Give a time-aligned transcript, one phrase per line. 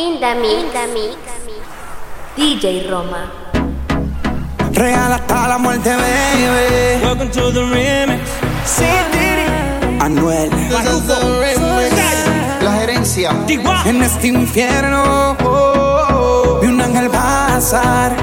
[0.00, 0.32] In the
[2.34, 3.30] DJ Roma.
[4.72, 7.04] Real hasta la muerte, baby.
[7.04, 8.22] Welcome to the remix.
[8.64, 9.98] Sam Diddy.
[10.00, 10.48] Anuel.
[12.62, 13.30] La gerencia.
[13.84, 15.36] En este infierno.
[15.40, 16.60] Oh, oh, oh.
[16.62, 18.16] Vi un ángel pasar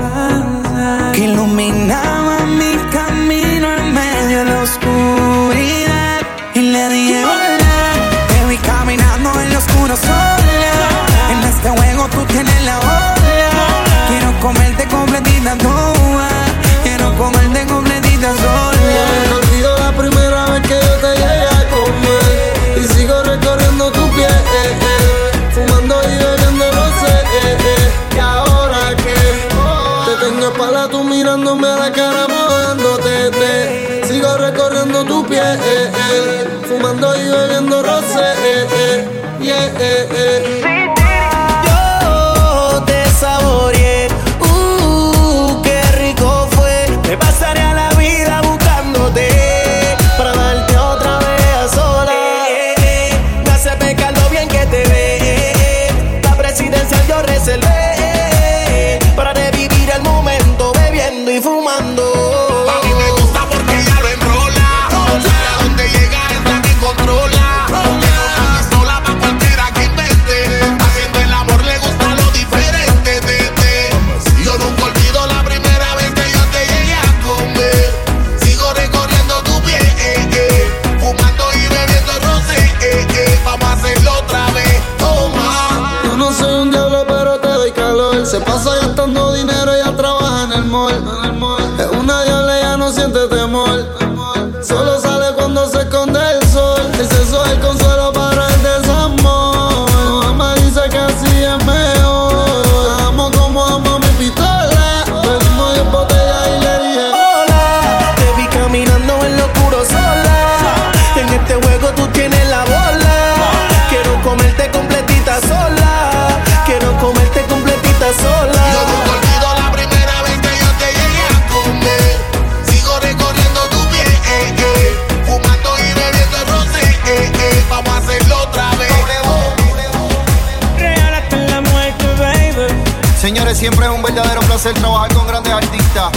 [133.57, 136.11] siempre es un verdadero placer trabajar con grandes artistas.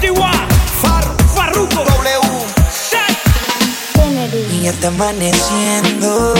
[0.00, 0.32] Tiwa,
[0.82, 2.20] Far, Farruko, W,
[4.50, 6.34] Y ya está amaneciendo,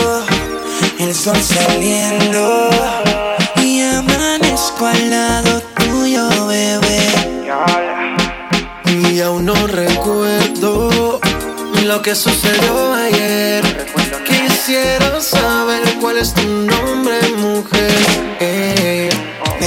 [0.99, 2.69] el sol saliendo.
[3.63, 6.99] Y amanezco al lado tuyo, bebé.
[9.09, 11.21] Y aún no recuerdo
[11.85, 13.63] lo que sucedió ayer.
[14.25, 17.19] Quisiera saber cuál es tu nombre,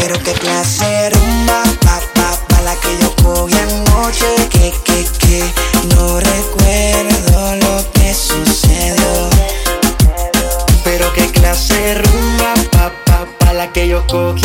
[0.06, 4.26] pero qué clase rumba, pa, pa, pa la que yo cogí anoche.
[4.50, 5.42] Que, que, que,
[5.96, 9.30] no recuerdo lo que sucedió.
[10.84, 14.43] Pero qué clase rumba, pa, pa, pa la que yo cogí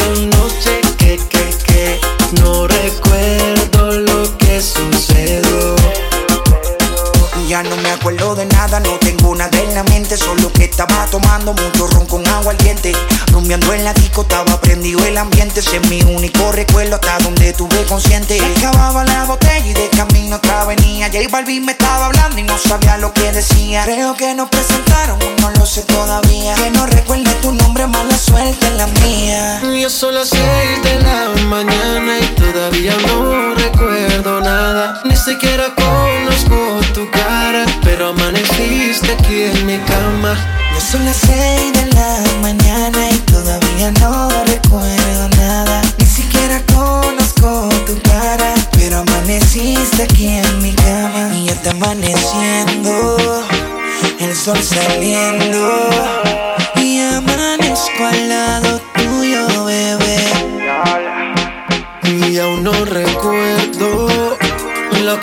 [21.19, 23.83] J Balvin me estaba hablando y no sabía lo que decía.
[23.83, 24.68] Creo que no pensaba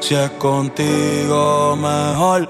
[0.00, 2.48] Si es contigo mejor.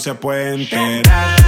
[0.00, 1.39] Se puede enterar.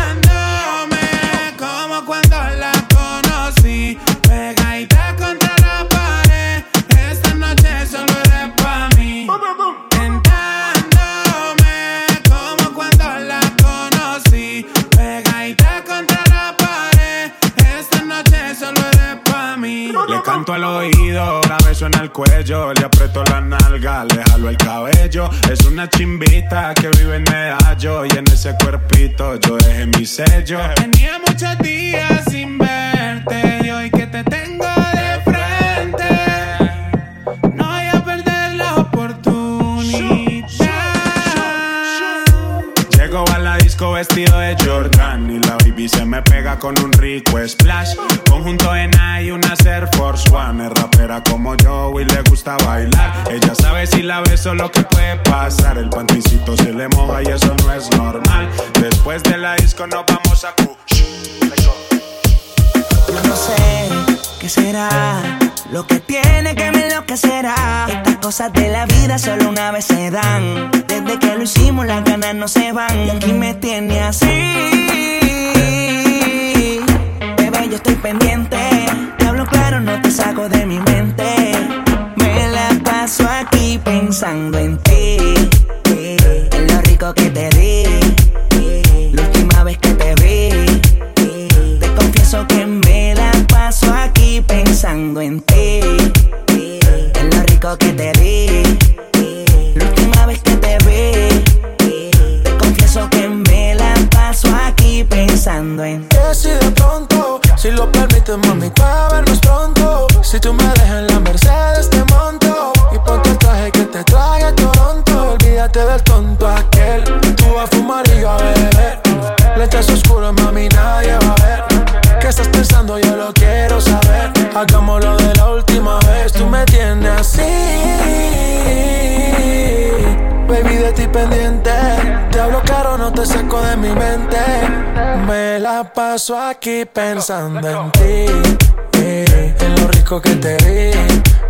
[136.52, 141.41] aquí pensando en ti, eh, en lo rico que te di.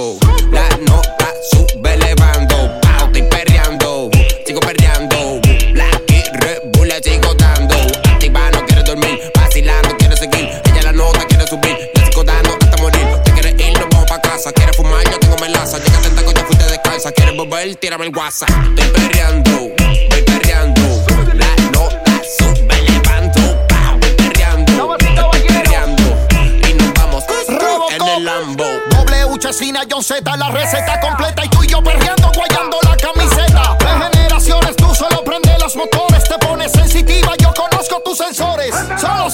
[0.00, 2.80] La nota sube elevando.
[2.80, 4.10] Pao, estoy perreando.
[4.46, 5.40] Sigo perreando.
[5.74, 7.74] La que rebula sigo dando.
[8.08, 9.20] Activa, no quiere dormir.
[9.34, 10.48] Vacilando, quiere seguir.
[10.64, 11.76] Ella la nota quiere subir.
[11.94, 13.06] Le sigo dando hasta morir.
[13.24, 14.50] Te quieres ir, nos vamos pa' casa.
[14.52, 15.76] Quieres fumar, yo tengo melaza.
[15.78, 17.12] Llega tentaco, ya fuiste descalza.
[17.12, 19.69] Quieres volver, tírame el guasa, Estoy perreando.
[30.00, 33.76] generación Z, la receta completa y tú y yo perreando, guayando la camiseta.
[33.78, 38.74] De generaciones, tú solo prende los motores, te pones sensitiva, yo conozco tus sensores.
[38.98, 39.30] Solo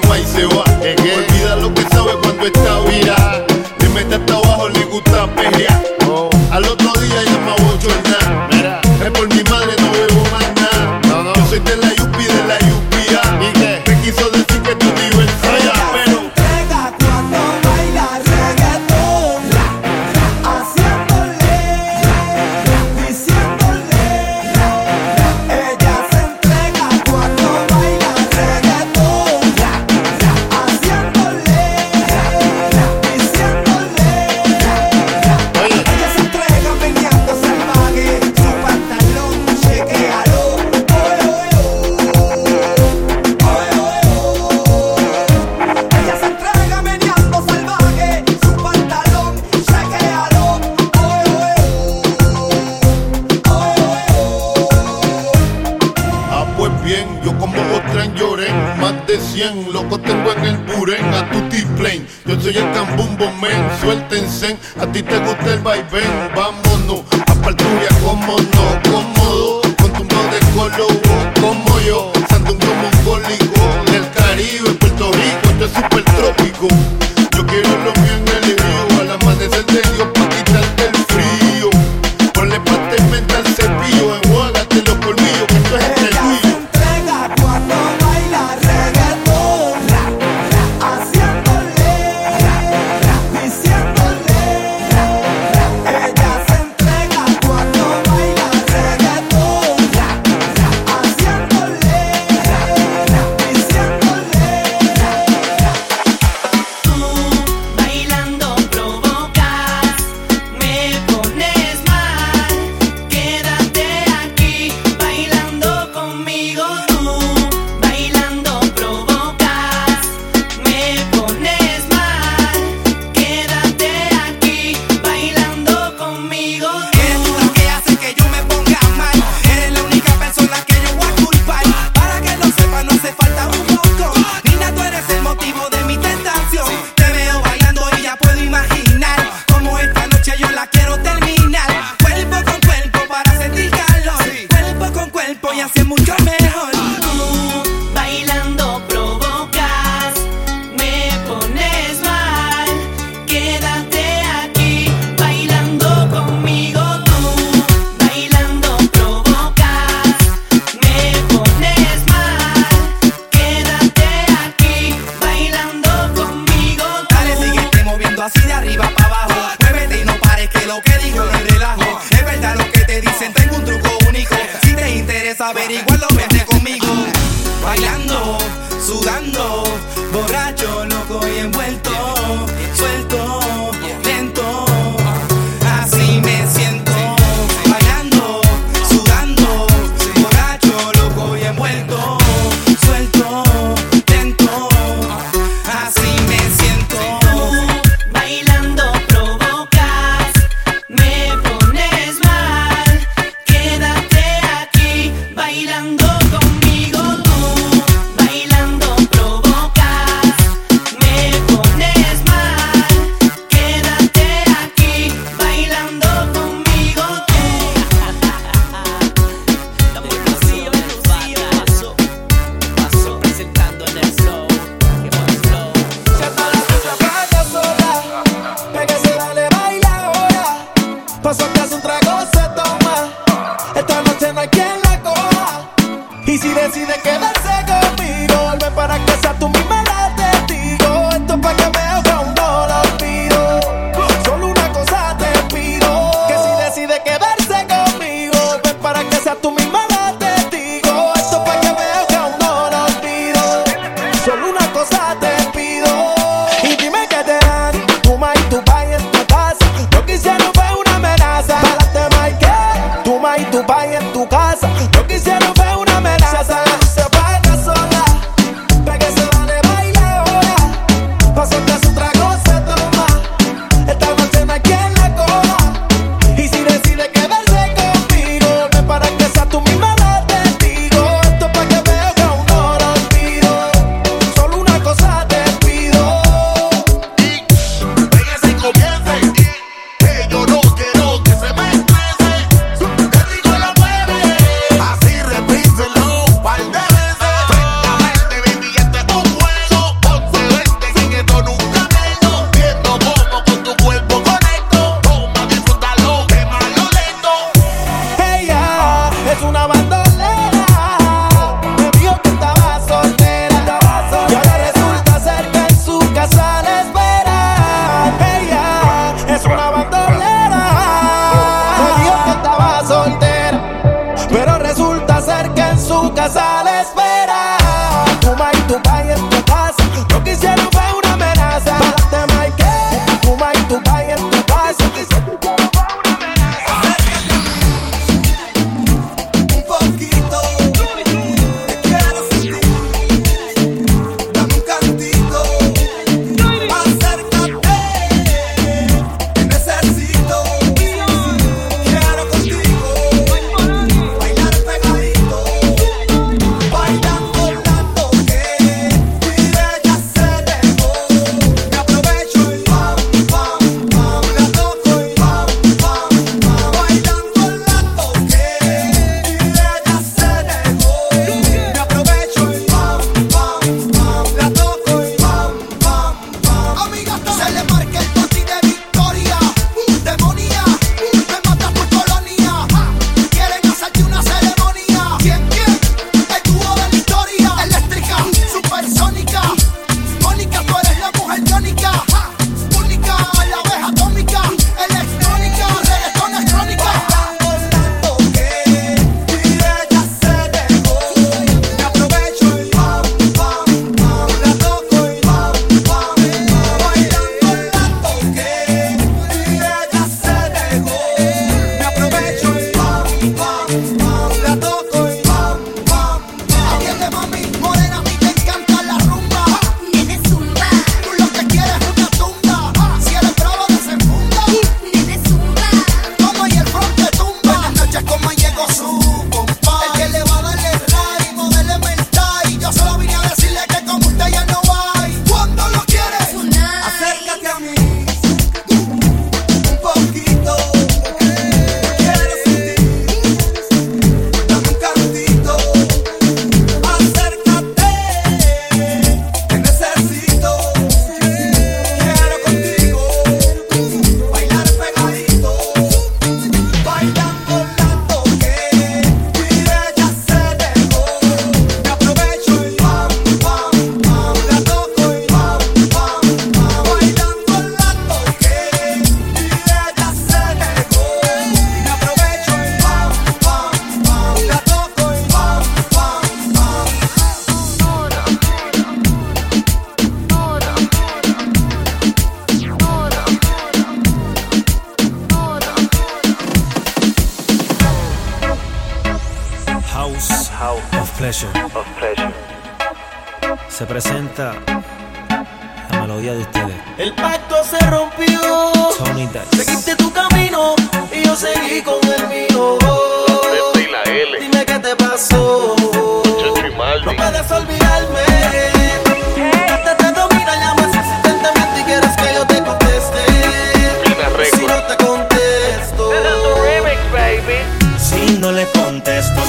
[0.00, 0.64] tema y se va.
[0.64, 2.73] Olvida lo que sabe cuando está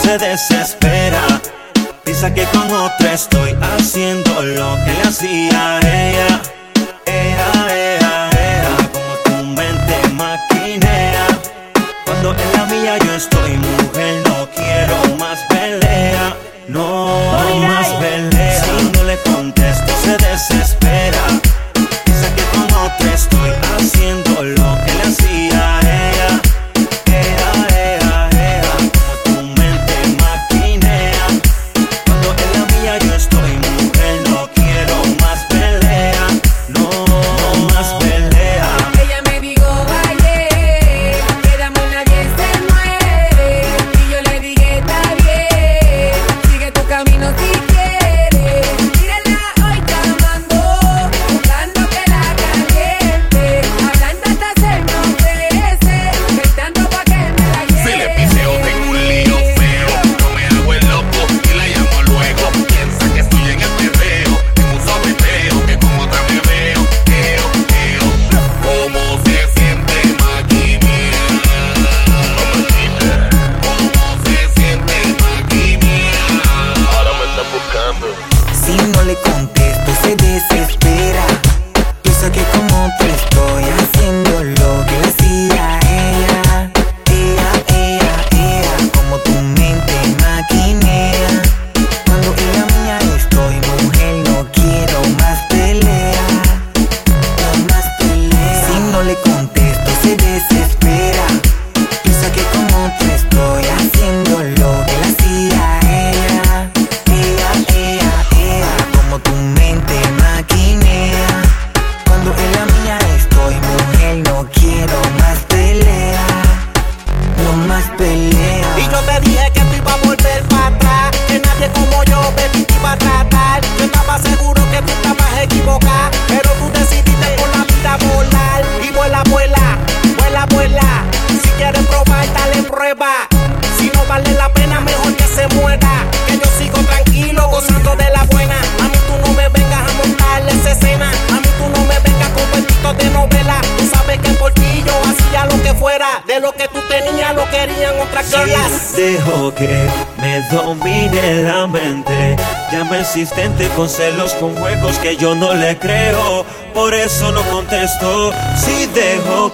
[0.06, 1.24] se desespera.
[2.03, 6.41] Piensa que con otra estoy haciendo lo que le hacía a ella.
[7.08, 11.26] Ea, ea, ea, como tu mente maquinea.
[12.06, 16.36] Cuando en la mía yo estoy mujer, no quiero más pelea.
[16.68, 17.32] No
[17.68, 18.64] más pelea.
[18.64, 21.24] Si no le contesto, se desespera.
[22.06, 24.64] Piensa que con otra estoy haciendo lo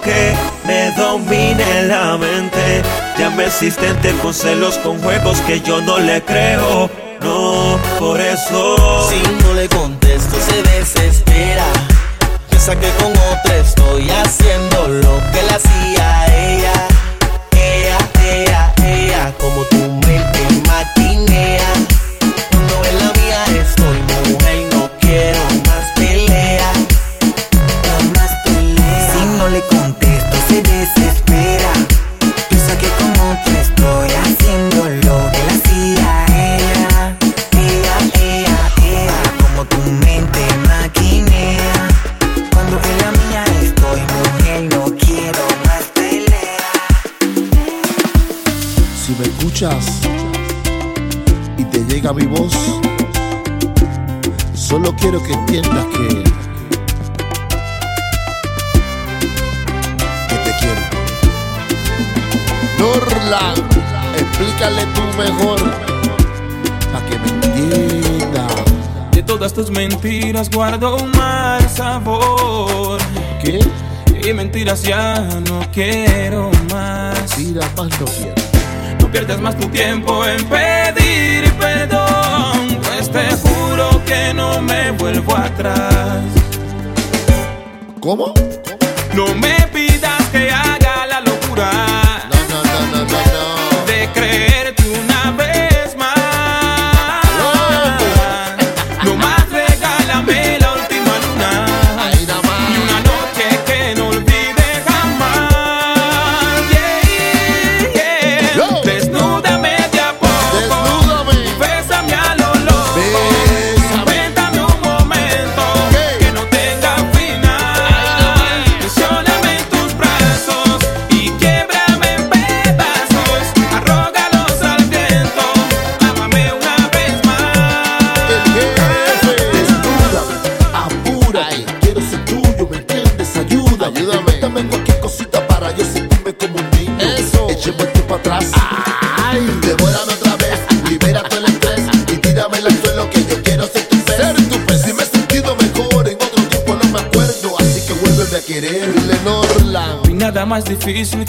[0.04, 0.34] que
[0.66, 2.82] me domine la mente.
[3.18, 6.90] ya me existente con celos, con juegos que yo no le creo.
[7.22, 9.10] No, por eso.
[9.10, 11.66] Si no le contesto, se desespera.
[12.50, 16.11] Piensa que con otra estoy haciendo lo que le hacía
[64.62, 65.60] explícale tú mejor,
[66.92, 68.48] para que me entienda.
[69.12, 73.00] De todas tus mentiras guardo un mal sabor.
[73.44, 73.60] ¿Qué?
[74.24, 77.38] Y mentiras ya no quiero más.
[77.38, 78.36] Mentiras más no quiero.
[79.00, 85.36] No pierdas más tu tiempo en pedir perdón, pues te juro que no me vuelvo
[85.36, 86.24] atrás.
[88.00, 88.34] ¿Cómo?
[89.14, 89.71] No me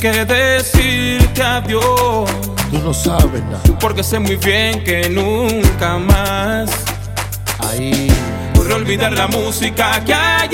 [0.03, 2.28] que decirte adiós.
[2.72, 3.62] Tú no sabes nada.
[3.78, 6.68] Porque sé muy bien que nunca más.
[7.61, 8.09] Ahí.
[8.53, 10.48] Podré olvidar la música que hay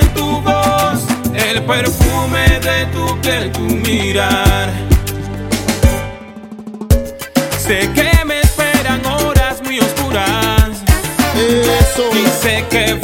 [0.00, 1.00] en tu voz.
[1.34, 4.72] El perfume de tu piel, tu mirar.
[7.58, 10.70] Sé que me esperan horas muy oscuras.
[11.36, 12.04] Eso.
[12.14, 13.03] Y sé que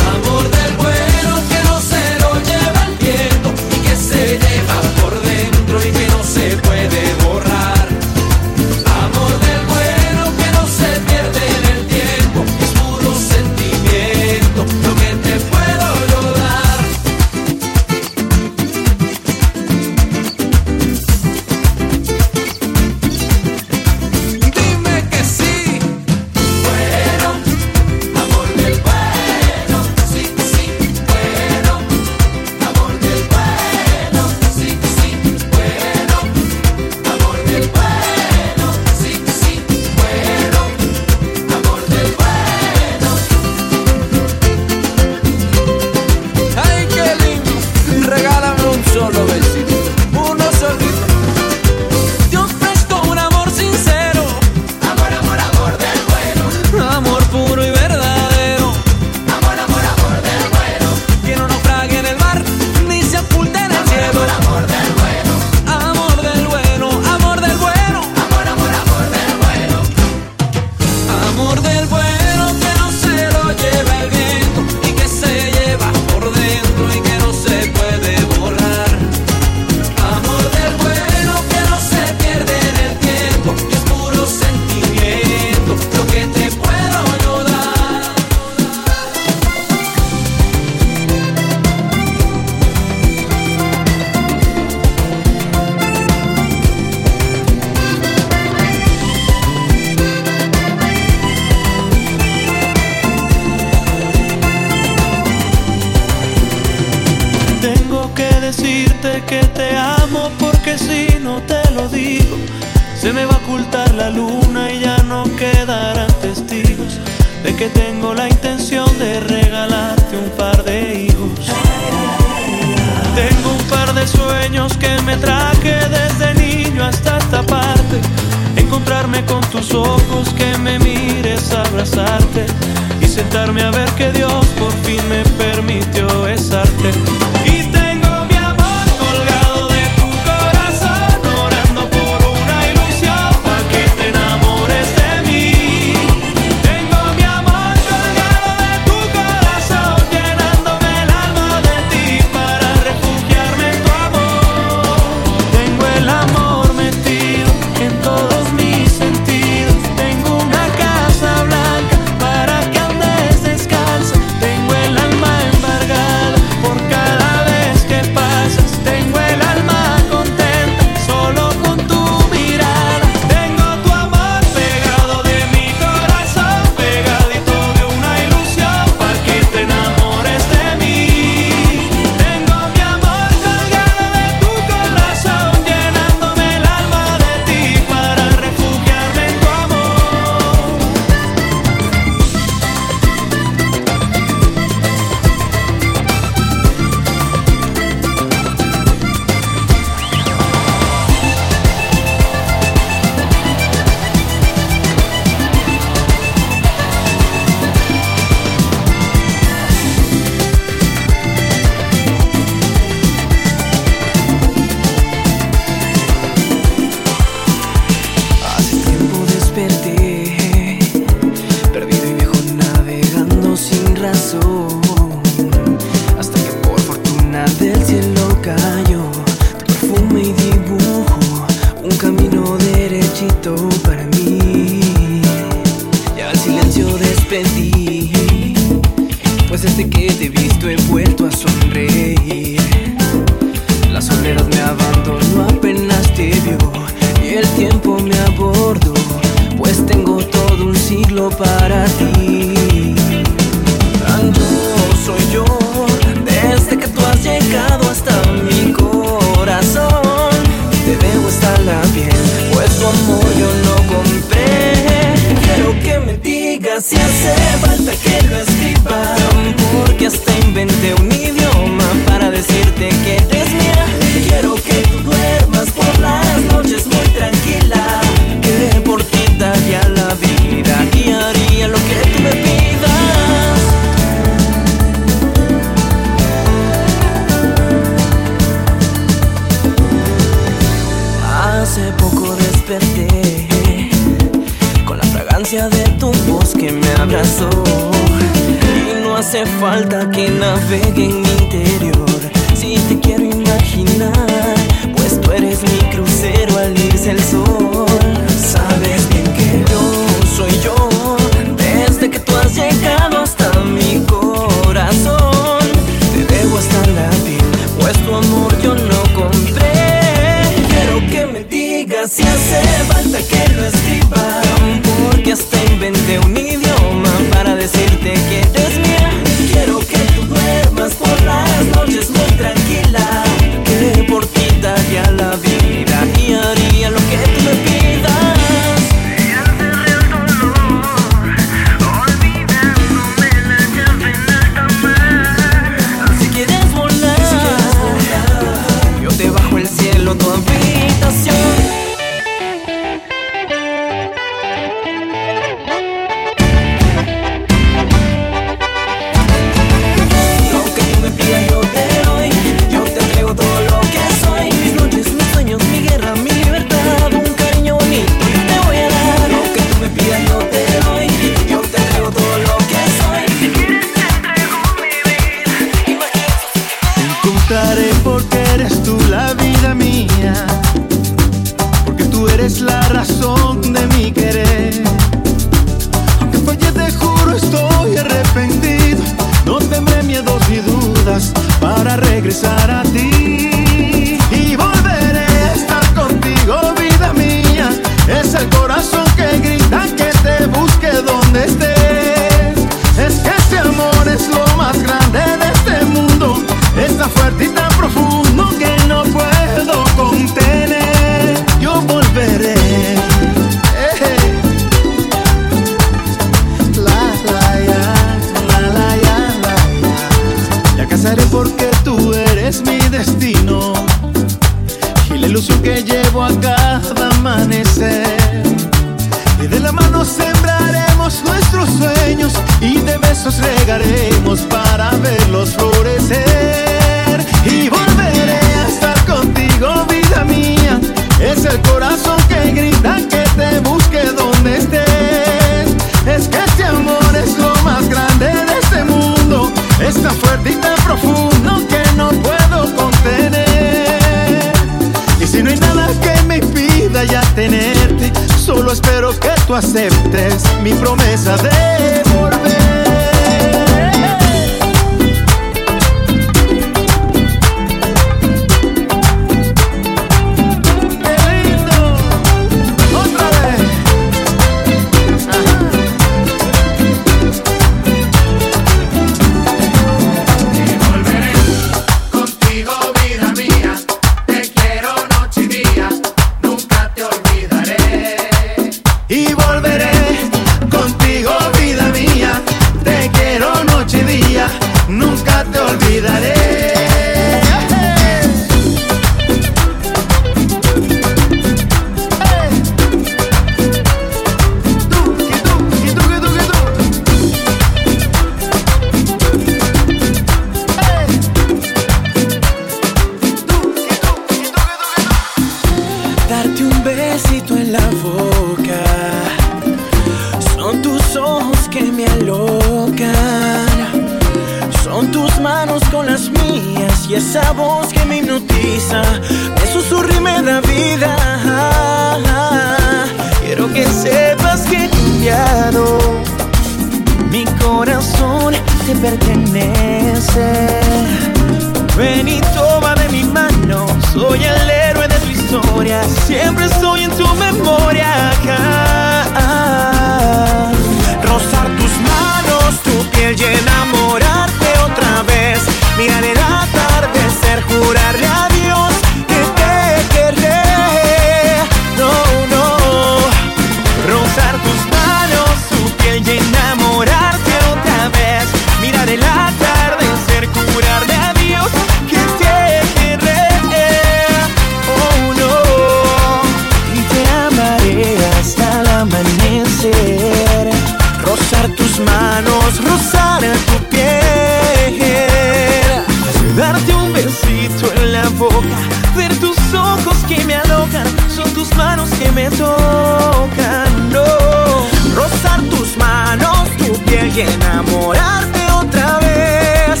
[597.36, 600.00] y enamorarte otra vez,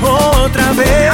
[0.00, 1.10] otra vez.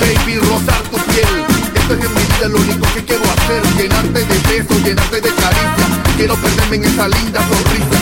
[0.00, 4.26] Baby, rozar tu piel, esto es en mi vida lo único que quiero hacer, llenarte
[4.26, 7.98] de besos, llenarte de caricias, quiero perderme en esa linda sonrisa.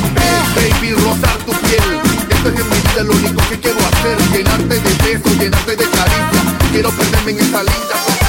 [0.57, 4.81] Baby, rozar tu piel, esto es en mi vida lo único que quiero hacer, llenarte
[4.81, 8.26] de besos, llenarte de caricias, quiero perderme en esa linda sonrisa.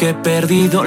[0.00, 0.79] Que he perdido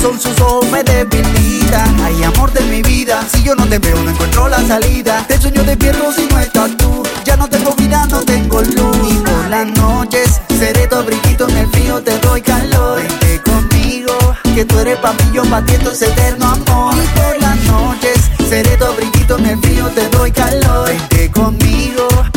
[0.00, 2.00] son sus ojos me debilitan.
[2.00, 5.22] Ay, amor de mi vida, si yo no te veo, no encuentro la salida.
[5.28, 7.02] Te sueño despierto si no estás tú.
[7.24, 9.12] Ya no tengo vida, no tengo luz.
[9.12, 13.02] Y por las noches seré tu abriguito en el frío, te doy calor.
[13.02, 14.14] Vente conmigo,
[14.54, 16.94] que tú eres pa' mí, yo pa' ti, esto es eterno amor.
[16.94, 20.88] Y por las noches seré tu abriguito en el frío, te doy calor.
[20.88, 21.65] Vente conmigo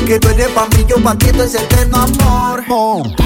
[0.10, 2.64] que tú eres pa' mí, yo pa' ti, esto es eterno amor.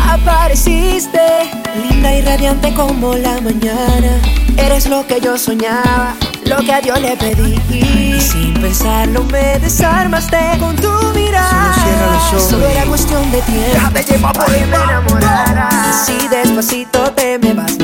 [0.06, 1.50] Apareciste,
[1.82, 4.20] linda y radiante como la mañana.
[4.58, 7.58] Eres lo que yo soñaba, lo que a Dios le pedí.
[7.70, 11.74] Y Sin pensarlo me desarmaste con tu mirada.
[12.30, 13.70] Solo, Solo era cuestión de tiempo.
[13.76, 17.78] Déjate llevar por me enamorar Así despacito te me vas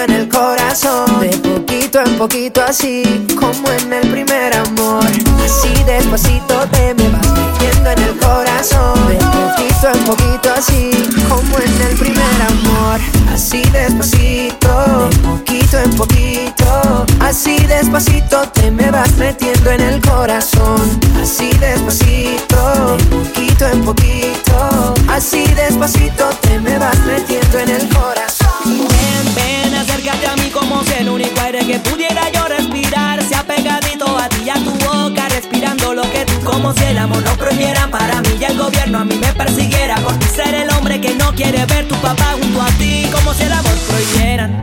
[0.00, 5.04] en el corazón, de poquito en poquito así, como en el primer amor.
[5.44, 10.90] Así despacito te me vas metiendo en el corazón, de poquito en poquito así,
[11.28, 13.00] como en el primer amor.
[13.32, 21.00] Así despacito, de poquito en poquito, así despacito te me vas metiendo en el corazón.
[21.20, 28.39] Así despacito, de poquito en poquito, así despacito te me vas metiendo en el corazón
[30.00, 34.28] acércate a mí como si el único aire que pudiera yo respirar sea pegadito a
[34.28, 37.86] ti y a tu boca, respirando lo que tú como si el amor no prohibiera
[37.88, 41.34] para mí y el gobierno a mí me persiguiera por ser el hombre que no
[41.34, 44.60] quiere ver tu papá junto a ti como si el amor prohibieran.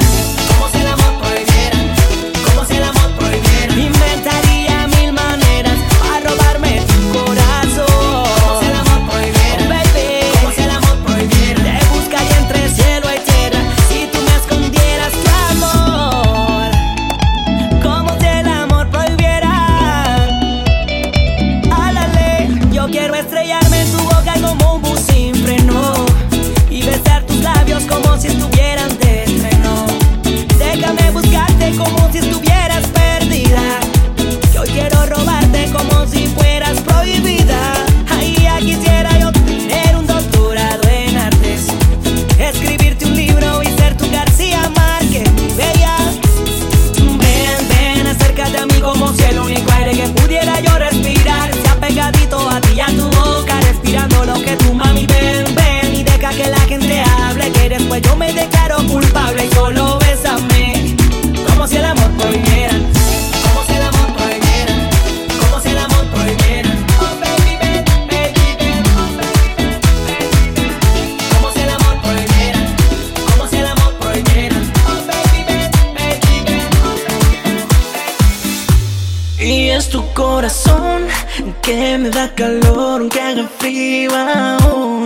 [81.61, 85.05] que me da calor aunque haga frío aún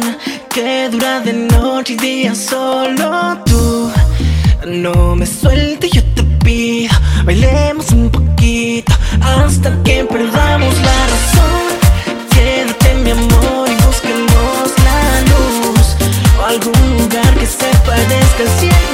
[0.54, 3.92] que dura de noche y día solo tú.
[4.68, 6.94] No me sueltes yo te pido
[7.26, 11.72] bailemos un poquito hasta que perdamos la razón.
[12.30, 15.88] Quédate mi amor y busquemos la luz
[16.40, 18.91] o algún lugar que se parezca al cielo.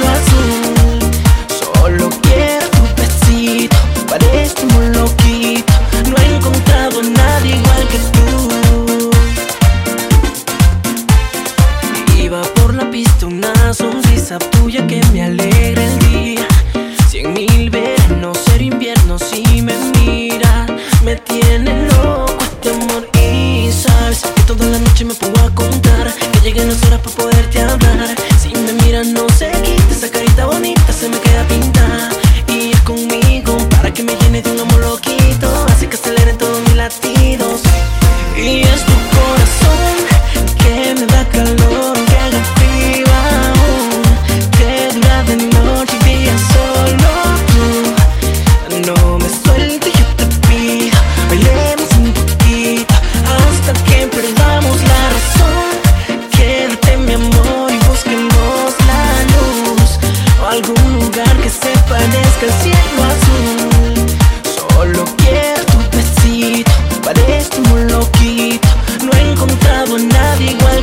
[26.62, 28.27] unas horas para poderte hablar.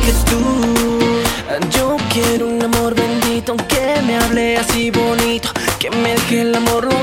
[0.06, 0.40] que tú.
[1.76, 6.95] Yo quiero un amor bendito que me hable así bonito, que me deje el amor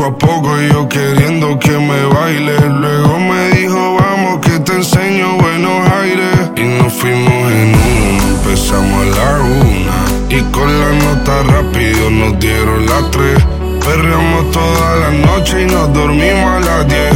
[0.00, 2.58] poco a poco yo queriendo que me baile.
[2.68, 6.50] Luego me dijo, vamos que te enseño buenos aires.
[6.56, 10.36] Y nos fuimos en uno, empezamos a la una.
[10.36, 13.44] Y con la nota rápido nos dieron las tres.
[13.84, 17.14] Perreamos toda la noche y nos dormimos a las diez.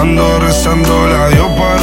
[0.00, 1.73] Ando rezando la diopa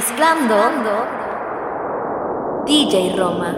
[0.00, 0.56] Mezclando
[2.66, 3.54] DJ Roma.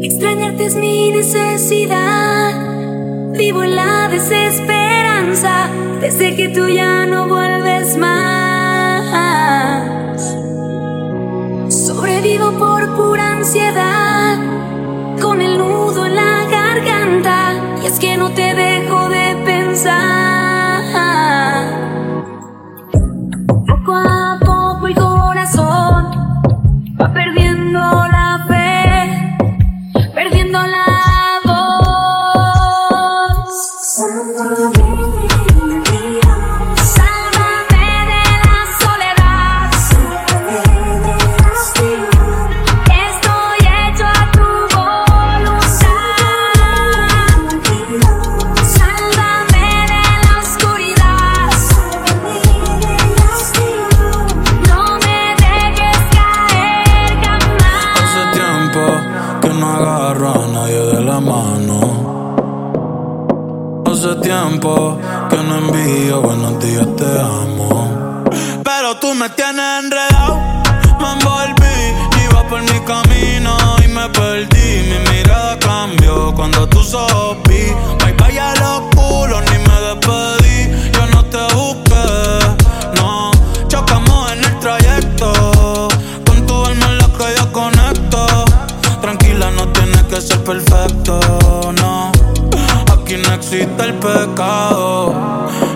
[0.00, 2.54] Extrañarte es mi necesidad,
[3.36, 5.68] vivo en la desesperanza,
[6.00, 8.35] desde que tú ya no vuelves más.
[12.58, 14.05] por pura ansiedad.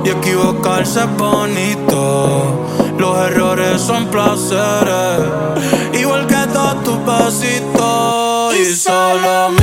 [0.05, 2.67] y equivocarse es bonito.
[2.99, 5.21] Los errores son placeres,
[5.99, 9.60] igual que todos tus besitos y solo me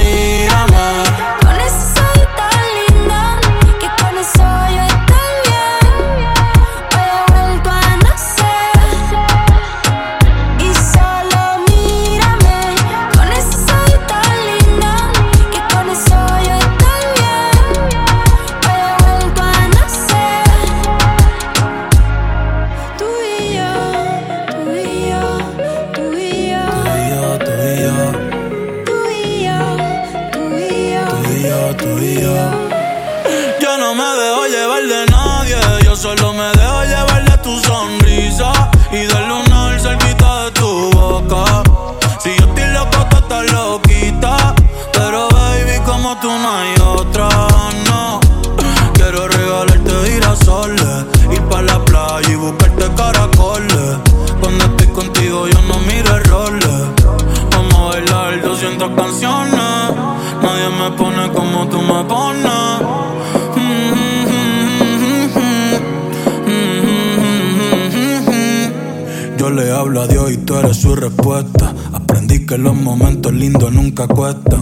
[74.08, 74.57] cuesta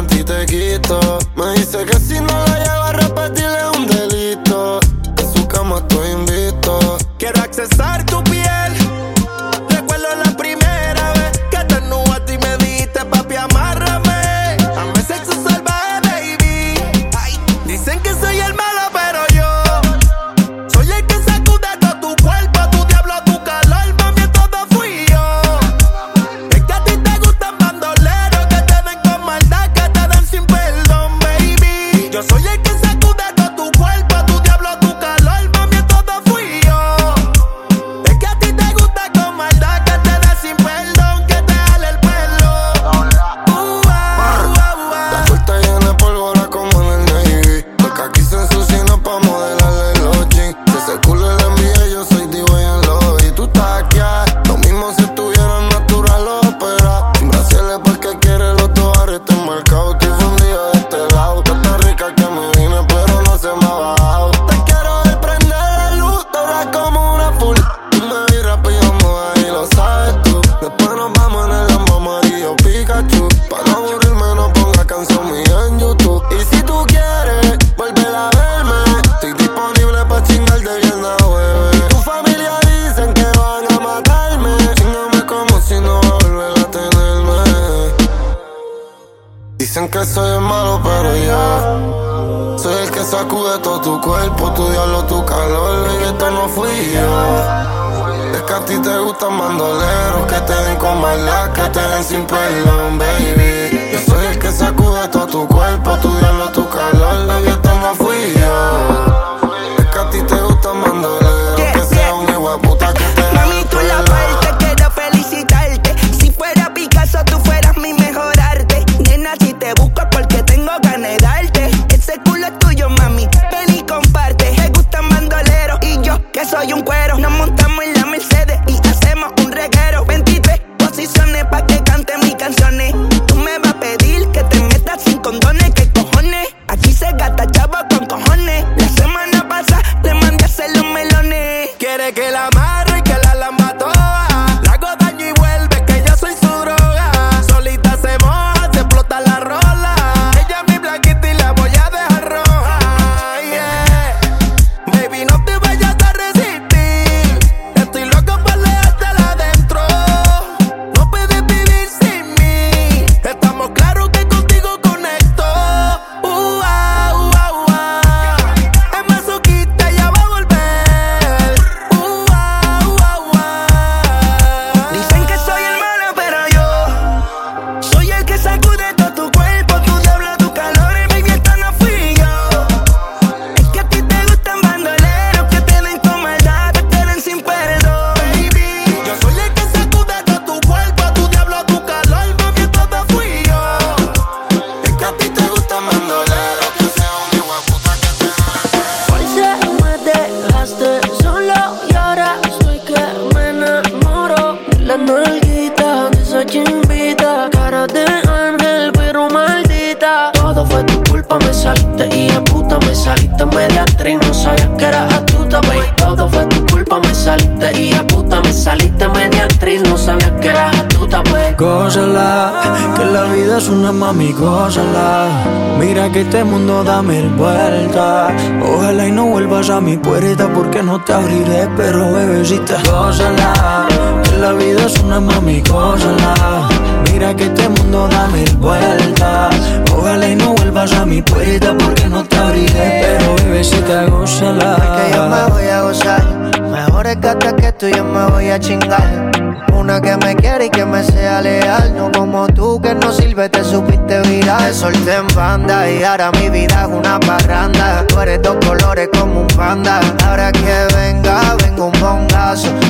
[0.00, 1.18] panty te quito.
[1.36, 4.80] Me dice que si no la llevo a repetir es un delito.
[5.18, 6.98] En su cama estoy invito.
[7.18, 8.04] Quiero accesar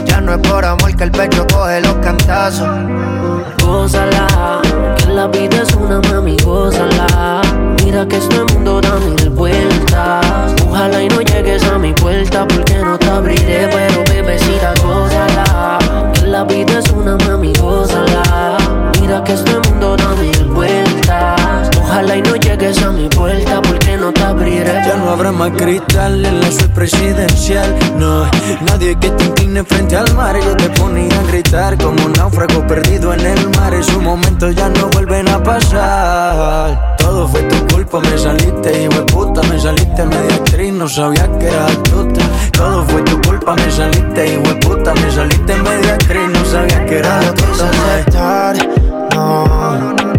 [0.06, 2.66] Ya no es por amor que el pecho coge los cantazos.
[3.62, 4.62] Gózala,
[4.96, 7.42] que la vida es una mami, gózala.
[7.84, 10.54] Mira que este mundo da mil vueltas.
[10.66, 15.78] Ojalá y no llegues a mi puerta porque no te abriré, pero bebecita, gózala.
[16.14, 18.56] Que la vida es una mami, gózala.
[18.98, 19.69] Mira que este mundo
[24.72, 28.24] Ya no habrá más cristal en la suite presidencial, no.
[28.68, 30.36] Nadie que te incline frente al mar.
[30.38, 33.74] Yo te ponía a gritar como un náufrago perdido en el mar.
[33.74, 36.96] Esos momentos ya no vuelven a pasar.
[36.98, 39.42] Todo fue tu culpa, me saliste, hijo de puta.
[39.42, 42.20] Me saliste media actriz, no sabía que eras astuta.
[42.52, 44.94] Todo fue tu culpa, me saliste, hijo de puta.
[44.94, 48.54] Me saliste media actriz, no sabía que eras astuta.
[49.14, 50.12] No, no, no,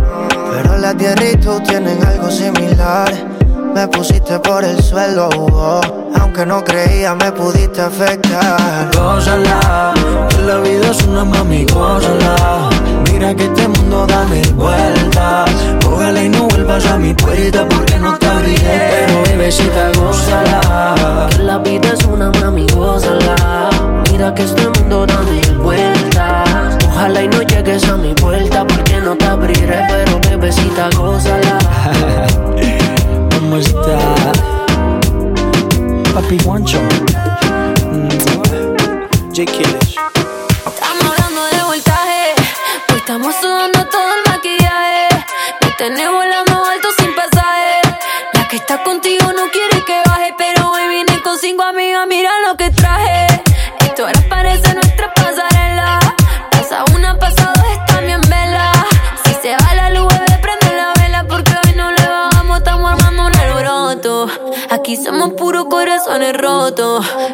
[0.51, 3.40] Pero la tierra y tú tienen algo similar.
[3.73, 5.81] Me pusiste por el suelo, oh.
[6.19, 8.89] aunque no creía me pudiste afectar.
[8.93, 9.93] Gózala,
[10.29, 12.69] que la vida es una mami, gózala.
[13.09, 15.49] Mira que este mundo da mil vueltas.
[15.79, 19.05] Póngale y no vuelvas a mi puerta porque no te abriré.
[19.07, 21.29] Pero bebecita, gózala.
[21.29, 23.69] Que la vida es una mami, gózala.
[24.11, 26.77] Mira que este mundo da mil vueltas.
[26.89, 29.85] Ojalá y no llegues a mi puerta porque no te abriré.
[29.87, 31.57] Pero bebecita, gózala.
[33.41, 34.31] ¿cómo está?
[36.13, 36.79] Papi Guancho.
[37.91, 38.09] Mm.
[39.33, 39.45] J.
[39.45, 39.95] Killish.
[40.67, 42.35] Estamos hablando de voltaje,
[42.87, 43.35] pues estamos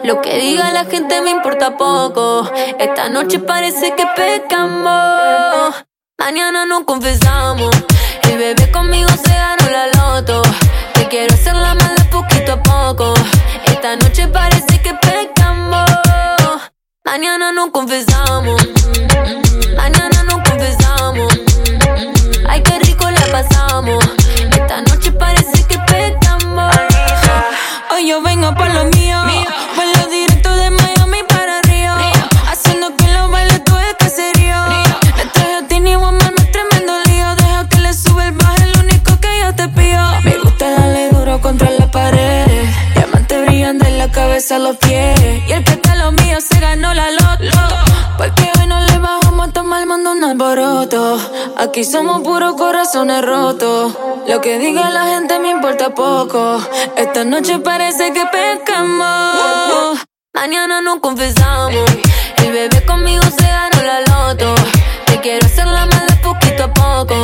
[0.04, 2.48] Lo que diga la gente me importa poco.
[2.78, 5.74] Esta noche parece que pecamos.
[6.20, 7.76] Mañana nos confesamos.
[8.24, 10.44] El bebé conmigo se ganó la loto.
[10.94, 13.14] Te quiero hacer la mala poquito a poco.
[13.66, 15.90] Esta noche parece que pecamos.
[17.04, 18.62] Mañana nos confesamos.
[19.76, 21.34] Mañana nos confesamos.
[22.48, 24.06] Ay, qué rico la pasamos.
[24.52, 26.27] Esta noche parece que pecamos.
[44.38, 45.20] Cabeza los pies.
[45.48, 47.58] Y el que está lo mío se ganó la loto.
[48.20, 51.18] Porque hoy no le bajamos a tomar mando un alboroto.
[51.58, 53.94] Aquí somos puros corazones rotos.
[54.28, 56.60] Lo que diga la gente me importa poco.
[56.96, 60.06] Esta noche parece que pecamos.
[60.36, 61.90] Mañana nos confesamos.
[62.38, 64.54] El bebé conmigo se ganó la loto.
[65.08, 67.16] Te quiero hacer la mala poquito a poco.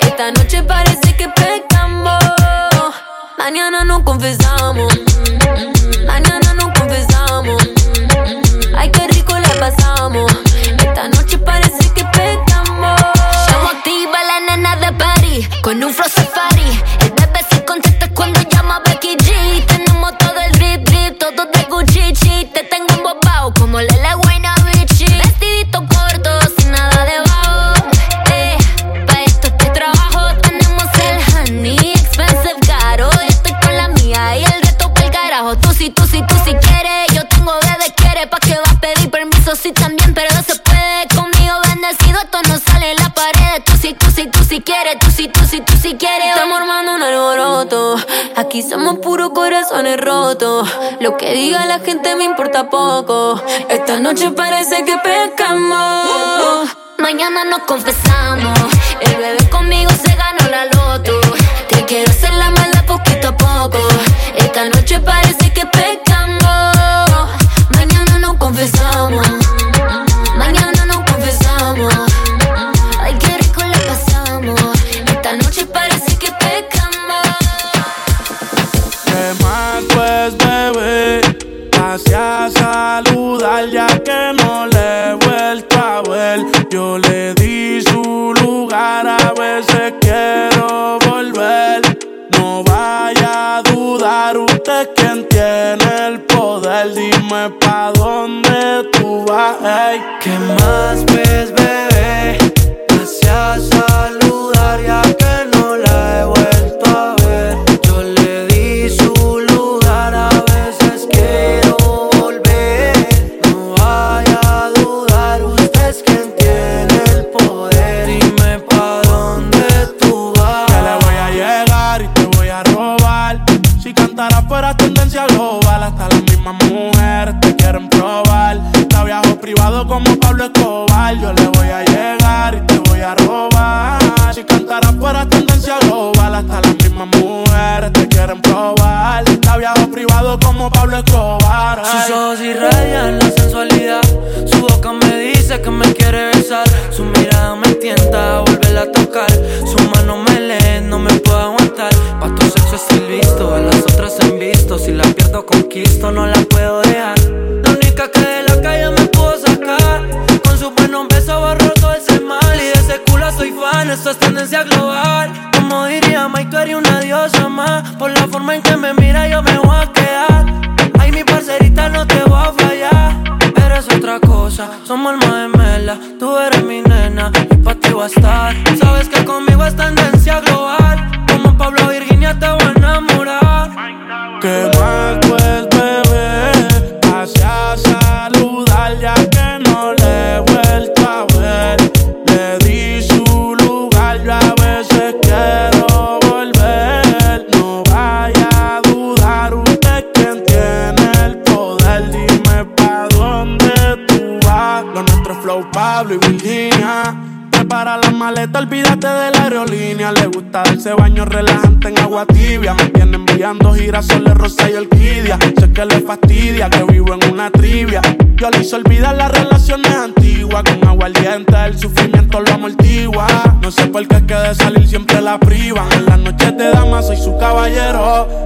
[0.00, 2.22] Esta noche parece que pecamos.
[3.36, 4.92] Mañana nos confesamos.
[6.06, 6.41] Mañana.
[8.82, 10.32] Ay, qué rico la pasamos.
[10.76, 13.00] Esta noche parece que pecamos.
[13.48, 16.82] Llamo activa la nena de París con un flow safari.
[16.98, 19.64] El bebé se contesta cuando llama Becky G.
[19.66, 22.50] Tenemos todo el drip drip, todo de Gucci.
[22.52, 25.04] Te tengo embobado como Lele Guaynabichi.
[25.04, 27.86] Vestidito corto, sin nada debajo.
[28.34, 28.56] Eh,
[29.06, 33.08] pa' esto este trabajo tenemos el honey expensive caro.
[33.28, 35.54] Estoy con la mía y el resto pa'l carajo.
[35.58, 37.14] Tú sí, tú sí, tú sí quieres.
[37.14, 38.71] Yo tengo bebé quiere pa' que va.
[39.62, 42.18] Sí también, pero no se puede conmigo bendecido.
[42.18, 43.62] Esto no sale en la pared.
[43.64, 44.98] Tú sí, tú sí, tú sí quieres.
[44.98, 46.30] Tú sí, tú sí, tú sí quieres.
[46.30, 47.96] Estamos armando un alboroto.
[48.34, 50.68] Aquí somos puros corazones rotos.
[50.98, 53.40] Lo que diga la gente me importa poco.
[53.68, 56.68] Esta noche parece que pecamos.
[56.98, 58.58] Mañana nos confesamos.
[59.00, 59.41] El bebé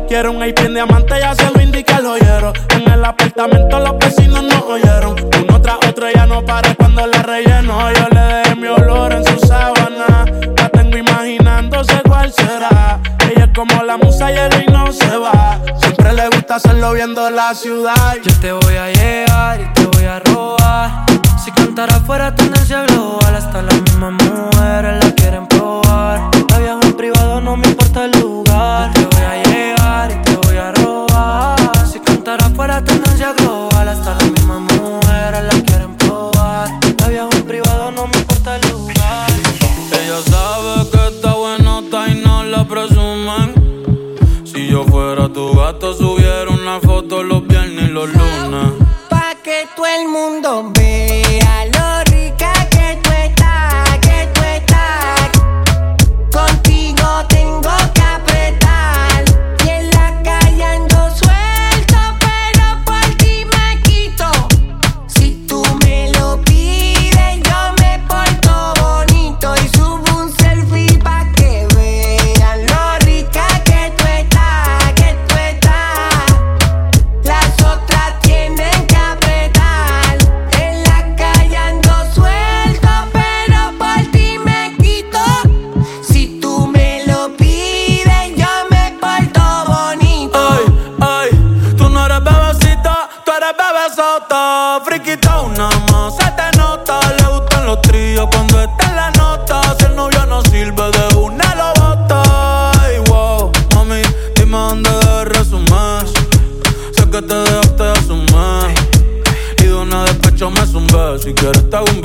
[0.09, 2.53] Quiero un IP en diamante, ya se lo indica el joyero.
[2.69, 5.17] En el apartamento los vecinos no oyeron.
[5.43, 7.93] Uno tras otro ya no para cuando la relleno.
[7.93, 10.27] Yo le dejé mi olor en su sábana.
[10.57, 13.01] La tengo imaginándose cuál será.
[13.31, 15.61] Ella es como la musa y el no se va.
[15.81, 18.17] Siempre le gusta hacerlo viendo la ciudad.
[18.23, 21.07] Yo te voy a llegar y te voy a robar.
[21.43, 26.21] Si cantara fuera tendencia global, hasta las mismas mujeres la quieren probar.
[26.51, 26.59] La
[26.97, 28.93] privado, no me importa el lugar.
[28.93, 30.36] Te voy a llegar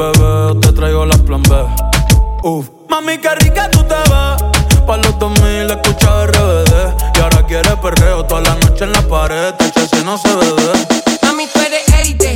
[0.02, 1.56] bebé, te traigo las plan B.
[2.44, 4.86] Uf, mami, qué rica tú te ves.
[4.88, 6.74] Pa' los 2000 escucha RBD.
[7.16, 9.54] Y ahora quieres perreo toda la noche en la pared.
[9.54, 10.52] Te si no se ve.
[11.22, 12.34] Mami, tú eres élite,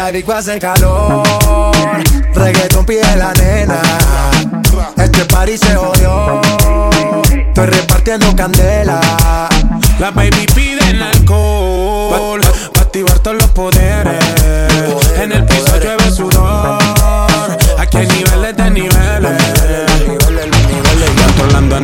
[0.00, 1.22] la disco hace calor,
[2.32, 3.82] reggaetón pide la nena.
[4.96, 6.40] Este party se jodió,
[7.30, 8.98] estoy repartiendo candela.
[9.98, 12.40] La baby piden alcohol
[12.72, 13.89] Pa' activar todos los poderes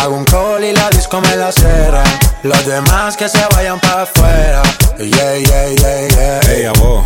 [0.00, 2.02] Hago un call y la disco me la cera.
[2.42, 4.62] Los demás que se vayan para afuera.
[4.98, 6.40] Yeah, yeah, yeah, yeah.
[6.46, 7.04] Hey, abo.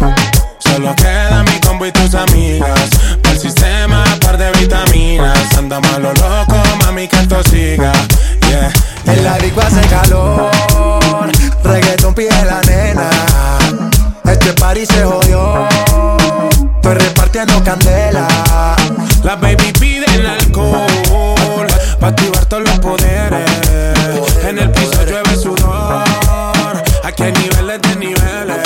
[0.59, 2.91] Solo queda mi combo y tus amigas
[3.23, 6.55] Para el sistema, par de vitaminas Andamos a lo loco,
[6.85, 7.93] mami, que esto siga
[8.49, 8.73] Yeah,
[9.07, 10.51] En la disco hace calor,
[11.65, 13.11] reggaetón pide la nena.
[14.25, 15.69] Este party se jodió,
[16.77, 18.27] estoy repartiendo candela.
[19.23, 20.40] La baby pide el alcohol
[22.01, 23.51] Pa' activar todos los poderes.
[24.49, 26.03] En el piso llueve sudor.
[27.05, 28.57] Aquí hay niveles de niveles.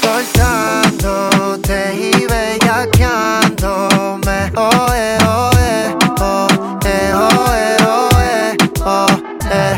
[0.00, 4.50] Soltándote y bellaqueándome.
[4.56, 6.48] Oh, eh, oh, eh, oh,
[6.84, 8.56] eh, oh, eh, oh, eh,
[8.86, 9.06] oh,
[9.50, 9.76] eh.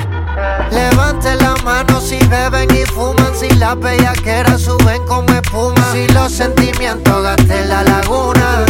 [0.70, 3.34] Levanten la mano si beben y fuman.
[3.38, 5.90] Si las bellaqueras suben como espuma.
[5.92, 8.64] Si los sentimientos gasten la laguna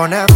[0.00, 0.29] poner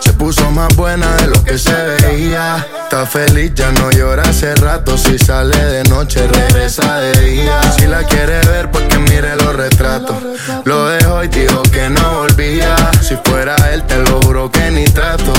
[0.00, 2.66] Se puso más buena de lo que se veía.
[2.84, 4.96] Está feliz, ya no llora hace rato.
[4.96, 7.60] Si sale de noche, regresa de día.
[7.78, 10.16] Si la quiere ver, pues que mire los retratos.
[10.64, 12.76] Lo dejó y dijo que no volvía.
[13.02, 15.32] Si fuera él, te lo juro que ni trato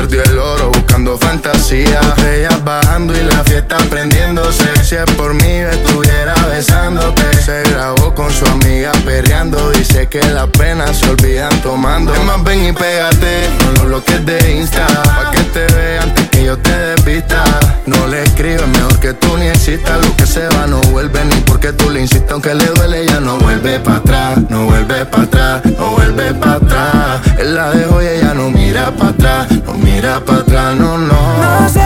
[0.00, 2.00] perdió el oro buscando fantasía.
[2.32, 4.68] Ellas bajando y la fiesta prendiéndose.
[4.82, 5.89] Si es por mí, esto
[10.10, 12.12] que las penas se olvidan tomando.
[12.12, 14.84] Es más, ven y pégate con los bloques de Insta.
[14.86, 17.44] Pa' que te vea antes que yo te despista.
[17.86, 20.04] No le escribes, mejor que tú ni existas.
[20.04, 22.32] Lo que se va no vuelve, ni porque tú le insistas.
[22.32, 24.38] Aunque le duele, ya no vuelve pa' atrás.
[24.48, 27.20] No vuelve pa' atrás, no vuelve pa' atrás.
[27.38, 29.46] Él la dejó y ella no mira pa' atrás.
[29.64, 31.60] No mira pa' atrás, no, no.
[31.60, 31.80] No se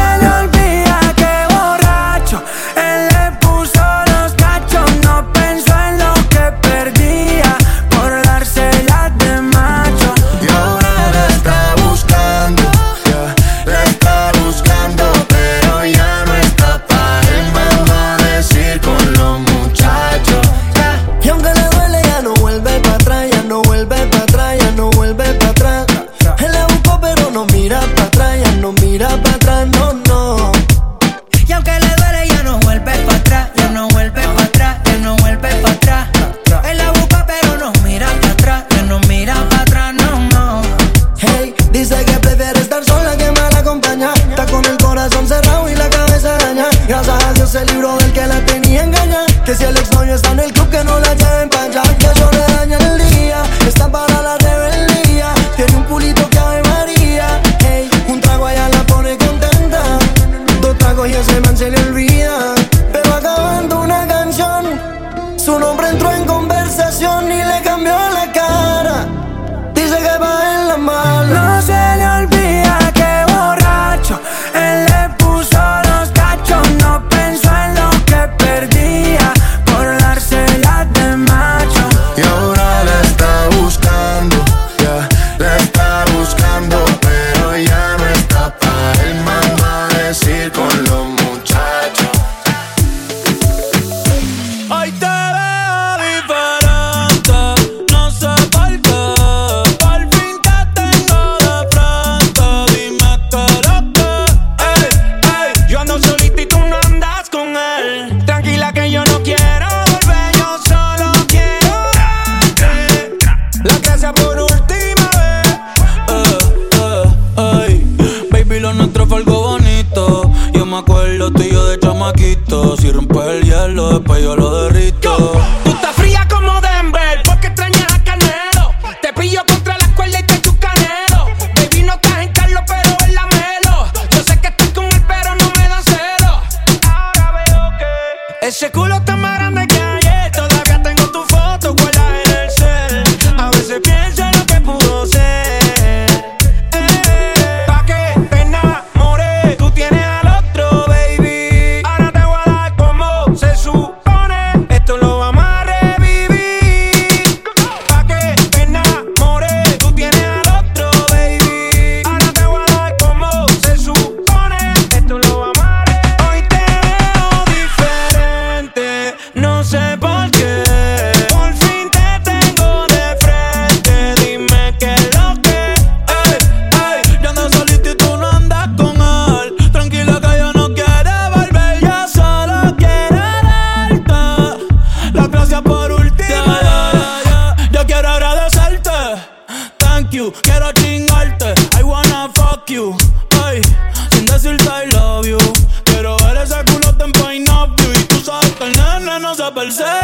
[193.44, 193.62] ay,
[194.10, 195.38] sin decirte I love you.
[195.84, 200.03] Pero ver ese culo te empaina, y tú sabes que el nene no se percibe.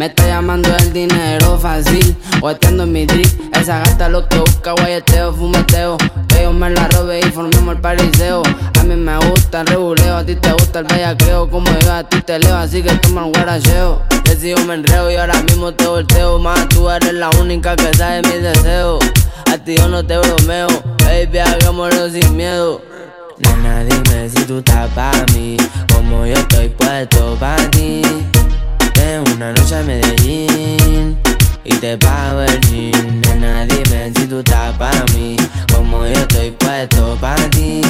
[0.00, 3.54] Me está llamando el dinero fácil o estando en mi drip.
[3.54, 5.98] Esa gata lo que busca, guayeteo, fumeteo.
[6.26, 8.42] Que yo me la robe y formemos el pariseo.
[8.78, 11.50] A mí me gusta el reguleo, a ti te gusta el bellaqueo.
[11.50, 14.00] Como yo a ti te leo, así que toma el guaracheo.
[14.24, 16.38] Decido me enreo y ahora mismo te volteo.
[16.38, 19.04] Más tú eres la única que sabe mis deseos.
[19.52, 20.68] A ti yo no te bromeo,
[21.04, 22.80] baby, hagámoslo sin miedo.
[23.36, 25.58] Nena, dime si tú estás pa' mí,
[25.92, 28.00] como yo estoy puesto pa' ti.
[29.00, 31.18] Ven una noche a Medellín
[31.64, 33.20] y te pago el jean.
[33.22, 35.36] Nena, dime si tú estás pa' mí,
[35.74, 37.80] como yo estoy puesto pa' ti.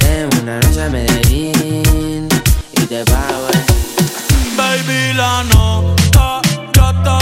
[0.00, 2.28] Ven una noche a Medellín
[2.72, 3.62] y te pago el
[4.56, 6.40] Baby, la nota
[6.74, 7.18] ya está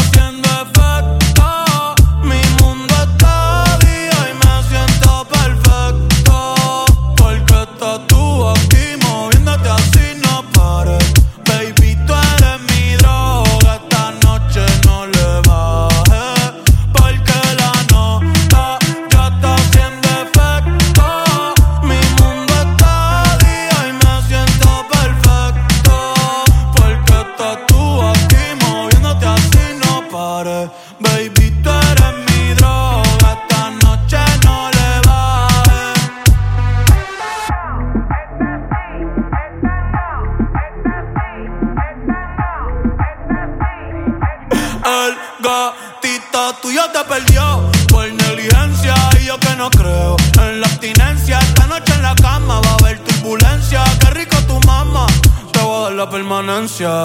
[45.45, 51.39] El gatito tuyo te perdió por negligencia y yo que no creo en la abstinencia.
[51.39, 53.85] Esta noche en la cama va a haber turbulencia.
[54.01, 55.07] Qué rico tu mamá,
[55.53, 57.05] te voy a dar la permanencia.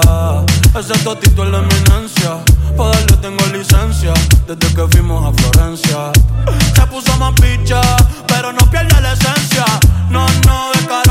[0.73, 2.37] Ese totito es la eminencia.
[2.77, 4.13] Pa' darle tengo licencia
[4.47, 5.97] desde que fuimos a Florencia.
[6.75, 7.81] Se puso más picha,
[8.25, 9.65] pero no pierde la esencia.
[10.09, 11.08] No, no, de Carola.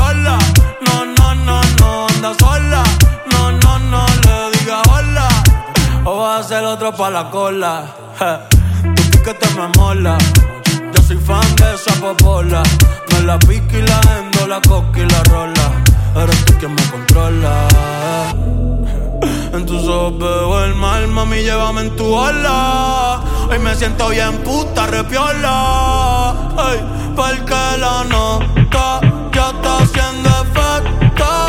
[6.73, 7.83] Otro la cola.
[8.95, 10.17] Tu piquete me mola.
[10.93, 12.61] Yo soy fan de esa popola.
[13.11, 15.71] Me la pica y la endo, la coca y la rola.
[16.15, 17.67] Eres tú quien me controla.
[19.53, 23.21] En tus ojos veo el mal, mami, llévame en tu ola.
[23.49, 26.35] Hoy me siento bien puta, repiola.
[26.55, 26.79] Ay,
[27.15, 29.01] porque la nota
[29.33, 31.48] ya está haciendo efecto.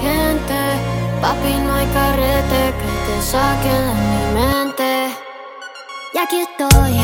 [0.00, 0.94] gente
[1.24, 5.16] Papi no hay carrete que te saque de mi mente.
[6.12, 7.00] Y aquí estoy,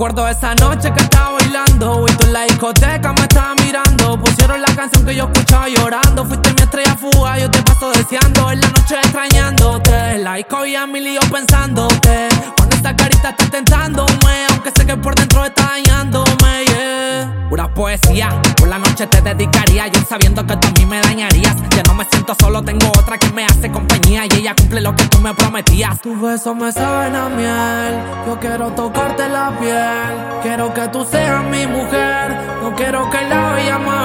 [0.00, 3.12] acuerdo esa noche que estaba bailando y tú en la discoteca
[4.18, 6.24] Pusieron la canción que yo escuchaba llorando.
[6.24, 8.50] Fuiste mi estrella fuga, yo te paso deseando.
[8.50, 10.14] En la noche extrañándote.
[10.14, 12.28] En la disco y a mi lío pensándote.
[12.56, 16.64] Cuando esa carita está tentándome, aunque sé que por dentro está dañándome.
[16.66, 17.46] Yeah.
[17.48, 19.88] Pura poesía, por la noche te dedicaría.
[19.88, 21.56] Yo sabiendo que tú a mí me dañarías.
[21.76, 24.24] Ya no me siento solo, tengo otra que me hace compañía.
[24.26, 26.00] Y ella cumple lo que tú me prometías.
[26.00, 28.00] Tus besos me saben a miel.
[28.26, 30.40] Yo quiero tocarte la piel.
[30.42, 32.36] Quiero que tú seas mi mujer.
[32.62, 33.99] No quiero que la vayamos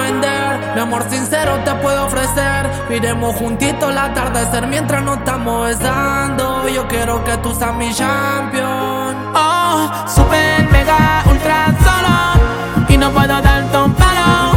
[0.76, 2.70] Mi amor sincero te puedo ofrecer.
[2.90, 6.68] Iremos juntitos al atardecer mientras nos estamos besando.
[6.68, 9.16] Yo quiero que tú seas mi champion.
[9.34, 14.52] Oh, super mega ultra solo y no puedo darte un palo.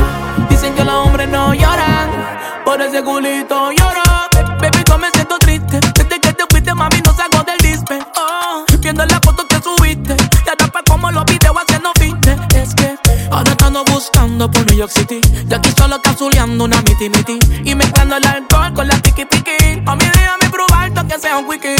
[0.51, 2.10] Dicen que los hombres no lloran,
[2.65, 3.98] por ese culito lloro.
[14.47, 15.20] Por New York City,
[15.51, 19.81] y aquí solo capsuleando una miti miti y mezclando el alcohol con la tiki tiki.
[19.82, 21.78] Mami, déjame probar que sea un wiki.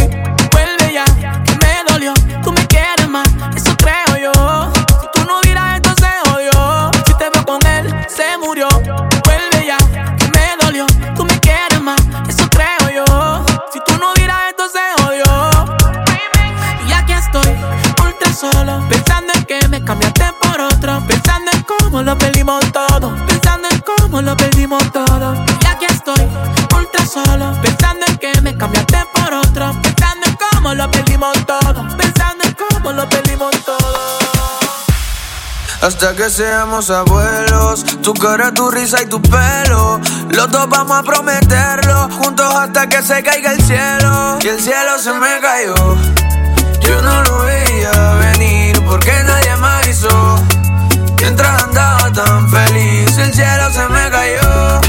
[21.99, 23.13] Cómo lo perdimos todo.
[23.27, 25.35] Pensando en cómo lo perdimos todo.
[25.35, 26.29] Y aquí estoy,
[26.77, 27.53] ultra solo.
[27.61, 29.73] Pensando en que me cambiaste por otro.
[29.83, 31.89] Pensando en cómo lo perdimos todo.
[31.97, 33.79] Pensando en cómo lo perdimos todo.
[35.83, 40.01] Hasta que seamos abuelos, tu cara, tu risa y tu pelo.
[40.31, 44.39] Los dos vamos a prometerlo, juntos hasta que se caiga el cielo.
[44.41, 45.75] Y el cielo se me cayó.
[46.81, 50.58] Yo no lo veía venir porque nadie me avisó.
[51.29, 54.81] Mientras andaba tan feliz, el cielo se me cayó.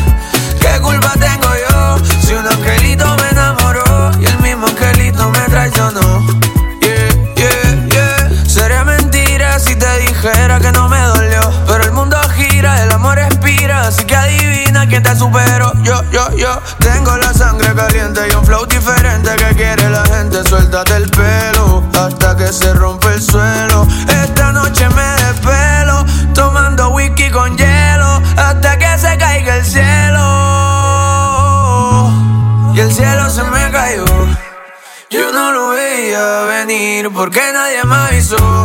[0.61, 1.97] ¿Qué culpa tengo yo?
[2.25, 6.25] Si un angelito me enamoró y el mismo angelito me traicionó.
[6.79, 8.45] Yeah, yeah, yeah.
[8.47, 11.41] Sería mentira si te dijera que no me dolió.
[11.67, 13.81] Pero el mundo gira, el amor expira.
[13.81, 15.73] Así que adivina quién te superó.
[15.83, 16.61] Yo, yo, yo.
[16.79, 20.41] Tengo la sangre caliente y un flow diferente que quiere la gente.
[20.47, 23.68] Suéltate el pelo hasta que se rompe el suelo.
[37.19, 38.58] Porque nadie me avisó.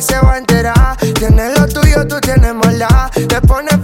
[0.00, 0.96] se va a enterar.
[1.14, 3.10] Tienes lo tuyo, tú tienes maldad.
[3.10, 3.76] Te pones